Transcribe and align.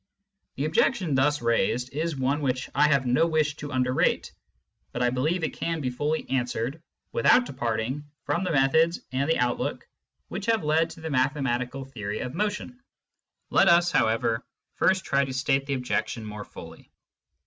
The 0.55 0.65
objection 0.65 1.13
thus 1.13 1.43
raised 1.43 1.93
is 1.93 2.15
one 2.15 2.41
which 2.41 2.71
I 2.73 2.87
have 2.87 3.05
no 3.05 3.27
wish 3.27 3.55
to 3.57 3.69
underrate, 3.69 4.31
but 4.91 5.03
I 5.03 5.11
believe 5.11 5.43
it 5.43 5.53
can 5.57 5.79
be 5.79 5.91
fully 5.91 6.27
answered 6.27 6.81
with 7.11 7.27
out 7.27 7.45
departing 7.45 8.05
from 8.23 8.43
the 8.43 8.49
methods 8.51 9.01
and 9.11 9.29
the 9.29 9.37
outlook 9.37 9.87
which 10.27 10.47
have 10.47 10.63
led 10.63 10.89
to 10.89 11.01
the 11.01 11.11
mathematical 11.11 11.85
theory 11.85 12.17
of 12.21 12.33
motion. 12.33 12.81
Let 13.51 13.67
us, 13.67 13.91
however, 13.91 14.43
first 14.73 15.05
try 15.05 15.23
to 15.23 15.33
state 15.35 15.67
the 15.67 15.75
objection 15.75 16.25
more 16.25 16.45
fully. 16.45 16.89